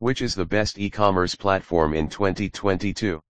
Which 0.00 0.22
is 0.22 0.34
the 0.34 0.46
best 0.46 0.78
e-commerce 0.78 1.34
platform 1.34 1.92
in 1.92 2.08
2022? 2.08 3.20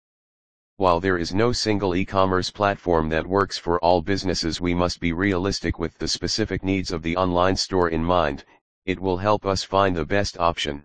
While 0.76 1.00
there 1.00 1.18
is 1.18 1.34
no 1.34 1.50
single 1.50 1.96
e-commerce 1.96 2.48
platform 2.48 3.08
that 3.08 3.26
works 3.26 3.58
for 3.58 3.80
all 3.80 4.02
businesses 4.02 4.60
we 4.60 4.72
must 4.72 5.00
be 5.00 5.12
realistic 5.12 5.80
with 5.80 5.98
the 5.98 6.06
specific 6.06 6.62
needs 6.62 6.92
of 6.92 7.02
the 7.02 7.16
online 7.16 7.56
store 7.56 7.88
in 7.88 8.04
mind, 8.04 8.44
it 8.84 9.00
will 9.00 9.16
help 9.16 9.46
us 9.46 9.64
find 9.64 9.96
the 9.96 10.04
best 10.04 10.38
option. 10.38 10.84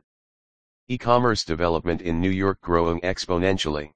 E-commerce 0.87 1.45
development 1.45 2.01
in 2.01 2.19
New 2.19 2.31
York 2.31 2.59
growing 2.61 2.99
exponentially. 3.01 3.91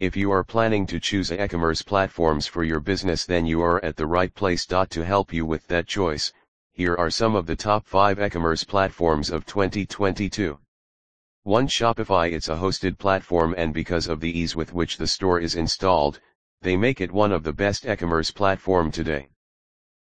If 0.00 0.16
you 0.16 0.32
are 0.32 0.42
planning 0.42 0.88
to 0.88 0.98
choose 0.98 1.30
e-commerce 1.30 1.82
platforms 1.82 2.48
for 2.48 2.64
your 2.64 2.80
business 2.80 3.24
then 3.24 3.46
you 3.46 3.62
are 3.62 3.82
at 3.84 3.94
the 3.94 4.08
right 4.08 4.34
place. 4.34 4.66
To 4.66 5.04
help 5.04 5.32
you 5.32 5.46
with 5.46 5.68
that 5.68 5.86
choice, 5.86 6.32
here 6.72 6.96
are 6.96 7.10
some 7.10 7.36
of 7.36 7.46
the 7.46 7.54
top 7.54 7.86
5 7.86 8.18
e-commerce 8.18 8.64
platforms 8.64 9.30
of 9.30 9.46
2022. 9.46 10.58
1. 11.46 11.68
Shopify 11.68 12.32
It's 12.32 12.48
a 12.48 12.56
hosted 12.56 12.98
platform 12.98 13.54
and 13.56 13.72
because 13.72 14.08
of 14.08 14.18
the 14.18 14.36
ease 14.36 14.56
with 14.56 14.72
which 14.72 14.96
the 14.96 15.06
store 15.06 15.38
is 15.38 15.54
installed, 15.54 16.18
they 16.62 16.76
make 16.76 17.00
it 17.00 17.12
one 17.12 17.30
of 17.30 17.44
the 17.44 17.52
best 17.52 17.86
e-commerce 17.86 18.32
platform 18.32 18.90
today. 18.90 19.28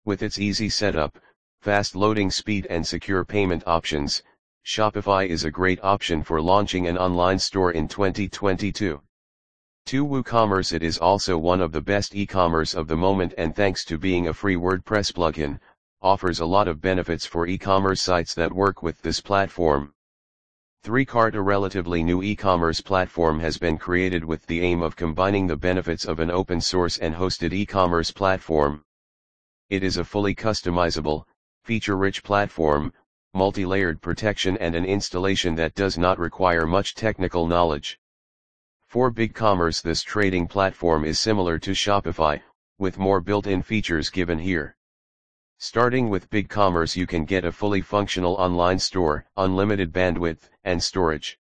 With 0.03 0.23
its 0.23 0.39
easy 0.39 0.67
setup, 0.67 1.19
fast 1.61 1.95
loading 1.95 2.31
speed 2.31 2.65
and 2.71 2.87
secure 2.87 3.23
payment 3.23 3.61
options, 3.67 4.23
Shopify 4.65 5.27
is 5.27 5.43
a 5.43 5.51
great 5.51 5.79
option 5.83 6.23
for 6.23 6.41
launching 6.41 6.87
an 6.87 6.97
online 6.97 7.37
store 7.37 7.71
in 7.71 7.87
2022. 7.87 8.99
2. 9.85 10.05
WooCommerce 10.07 10.73
It 10.73 10.81
is 10.81 10.97
also 10.97 11.37
one 11.37 11.61
of 11.61 11.71
the 11.71 11.81
best 11.81 12.15
e-commerce 12.15 12.73
of 12.73 12.87
the 12.87 12.97
moment 12.97 13.35
and 13.37 13.55
thanks 13.55 13.85
to 13.85 13.99
being 13.99 14.27
a 14.27 14.33
free 14.33 14.55
WordPress 14.55 15.13
plugin, 15.13 15.59
offers 16.01 16.39
a 16.39 16.45
lot 16.47 16.67
of 16.67 16.81
benefits 16.81 17.27
for 17.27 17.45
e-commerce 17.45 18.01
sites 18.01 18.33
that 18.33 18.51
work 18.51 18.81
with 18.81 18.99
this 19.03 19.21
platform. 19.21 19.93
3 20.83 21.03
Cart 21.03 21.35
a 21.35 21.41
relatively 21.41 22.01
new 22.01 22.23
e-commerce 22.23 22.79
platform 22.79 23.41
has 23.41 23.57
been 23.57 23.77
created 23.77 24.23
with 24.23 24.45
the 24.45 24.61
aim 24.61 24.81
of 24.81 24.95
combining 24.95 25.45
the 25.45 25.57
benefits 25.57 26.05
of 26.05 26.21
an 26.21 26.31
open 26.31 26.61
source 26.61 26.97
and 26.97 27.13
hosted 27.13 27.51
e-commerce 27.51 28.09
platform. 28.09 28.85
It 29.69 29.83
is 29.83 29.97
a 29.97 30.05
fully 30.05 30.33
customizable, 30.33 31.25
feature-rich 31.65 32.23
platform, 32.23 32.93
multi-layered 33.33 34.01
protection 34.01 34.55
and 34.59 34.75
an 34.75 34.85
installation 34.85 35.55
that 35.55 35.75
does 35.75 35.97
not 35.97 36.19
require 36.19 36.65
much 36.65 36.95
technical 36.95 37.47
knowledge. 37.47 37.99
For 38.87 39.11
BigCommerce 39.11 39.81
this 39.81 40.03
trading 40.03 40.47
platform 40.47 41.03
is 41.03 41.19
similar 41.19 41.59
to 41.59 41.71
Shopify, 41.71 42.41
with 42.79 42.97
more 42.97 43.19
built-in 43.19 43.61
features 43.61 44.09
given 44.09 44.39
here. 44.39 44.76
Starting 45.59 46.07
with 46.07 46.29
BigCommerce 46.29 46.95
you 46.95 47.07
can 47.07 47.25
get 47.25 47.43
a 47.43 47.51
fully 47.51 47.81
functional 47.81 48.35
online 48.35 48.77
store, 48.77 49.25
unlimited 49.37 49.91
bandwidth, 49.91 50.49
and 50.63 50.83
storage. 50.83 51.39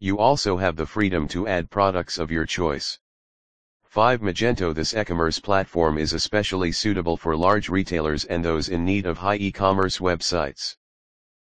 You 0.00 0.18
also 0.18 0.56
have 0.56 0.76
the 0.76 0.86
freedom 0.86 1.28
to 1.28 1.46
add 1.46 1.70
products 1.70 2.16
of 2.16 2.30
your 2.30 2.46
choice. 2.46 2.98
5. 3.84 4.22
Magento 4.22 4.74
This 4.74 4.94
e-commerce 4.94 5.38
platform 5.38 5.98
is 5.98 6.14
especially 6.14 6.72
suitable 6.72 7.18
for 7.18 7.36
large 7.36 7.68
retailers 7.68 8.24
and 8.24 8.42
those 8.42 8.70
in 8.70 8.86
need 8.86 9.04
of 9.04 9.18
high 9.18 9.36
e-commerce 9.36 9.98
websites. 9.98 10.76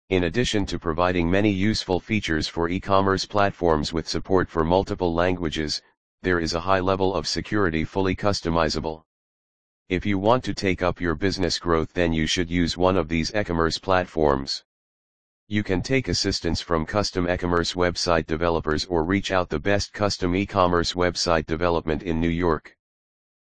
In 0.10 0.24
addition 0.24 0.66
to 0.66 0.80
providing 0.80 1.30
many 1.30 1.52
useful 1.52 2.00
features 2.00 2.48
for 2.48 2.68
e-commerce 2.68 3.26
platforms 3.26 3.94
with 3.94 4.10
support 4.10 4.50
for 4.50 4.64
multiple 4.64 5.14
languages, 5.14 5.84
there 6.24 6.40
is 6.40 6.56
a 6.56 6.62
high 6.62 6.80
level 6.80 7.14
of 7.14 7.28
security 7.28 7.84
fully 7.84 8.16
customizable. 8.16 9.04
If 9.88 10.04
you 10.04 10.18
want 10.18 10.44
to 10.46 10.56
take 10.56 10.82
up 10.82 11.00
your 11.00 11.14
business 11.14 11.60
growth 11.60 11.94
then 11.94 12.12
you 12.12 12.26
should 12.26 12.50
use 12.50 12.76
one 12.76 12.98
of 12.98 13.08
these 13.08 13.32
e-commerce 13.36 13.78
platforms. 13.78 14.64
You 15.48 15.62
can 15.62 15.84
take 15.84 16.08
assistance 16.08 16.60
from 16.60 16.88
custom 16.88 17.30
e-commerce 17.30 17.74
website 17.74 18.26
developers 18.26 18.86
or 18.86 19.04
reach 19.04 19.32
out 19.32 19.50
the 19.50 19.60
best 19.60 19.94
custom 19.94 20.36
e-commerce 20.36 20.94
website 20.94 21.46
development 21.46 22.02
in 22.02 22.20
New 22.20 22.30
York. 22.30 22.75